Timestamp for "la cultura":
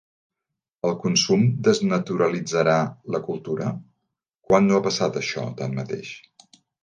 3.15-3.69